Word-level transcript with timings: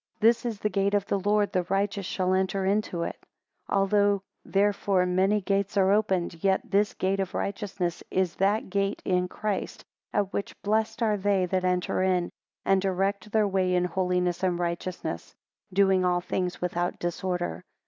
This 0.19 0.47
is 0.47 0.57
the 0.59 0.69
gate 0.69 0.95
of 0.95 1.05
the 1.05 1.19
Lord, 1.19 1.51
the 1.51 1.61
righteous 1.61 2.07
shall 2.07 2.33
enter 2.33 2.65
into 2.65 3.03
it. 3.03 3.23
29 3.69 3.77
Although 3.79 4.23
therefore 4.43 5.05
many 5.05 5.41
gates 5.41 5.77
are 5.77 5.91
opened, 5.91 6.43
yet 6.43 6.61
this 6.63 6.95
gate 6.95 7.19
of 7.19 7.35
righteousness 7.35 8.01
is 8.09 8.33
that 8.37 8.71
gate 8.71 9.03
in 9.05 9.27
Christ 9.27 9.83
at 10.11 10.33
which 10.33 10.59
blessed 10.63 11.03
are 11.03 11.17
they 11.17 11.45
that 11.45 11.63
enter 11.65 12.01
in, 12.01 12.31
and 12.65 12.81
direct 12.81 13.31
their 13.31 13.47
way 13.47 13.75
in 13.75 13.85
holiness 13.85 14.41
and 14.41 14.57
righteousness; 14.57 15.35
doing 15.71 16.03
all 16.03 16.19
things 16.21 16.59
without 16.61 16.97
disorder. 16.97 17.63